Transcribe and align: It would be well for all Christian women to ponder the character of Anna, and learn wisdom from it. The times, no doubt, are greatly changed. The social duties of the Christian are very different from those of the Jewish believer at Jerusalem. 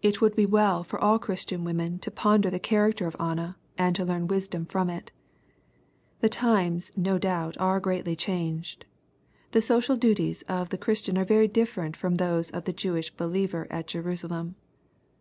It 0.00 0.20
would 0.20 0.36
be 0.36 0.46
well 0.46 0.84
for 0.84 0.96
all 1.02 1.18
Christian 1.18 1.64
women 1.64 1.98
to 1.98 2.10
ponder 2.12 2.50
the 2.50 2.60
character 2.60 3.04
of 3.08 3.16
Anna, 3.18 3.56
and 3.76 3.98
learn 3.98 4.28
wisdom 4.28 4.64
from 4.64 4.88
it. 4.88 5.10
The 6.20 6.28
times, 6.28 6.92
no 6.96 7.18
doubt, 7.18 7.56
are 7.58 7.80
greatly 7.80 8.14
changed. 8.14 8.84
The 9.50 9.60
social 9.60 9.96
duties 9.96 10.42
of 10.42 10.68
the 10.68 10.78
Christian 10.78 11.18
are 11.18 11.24
very 11.24 11.48
different 11.48 11.96
from 11.96 12.14
those 12.14 12.52
of 12.52 12.62
the 12.64 12.72
Jewish 12.72 13.10
believer 13.16 13.66
at 13.70 13.88
Jerusalem. 13.88 14.54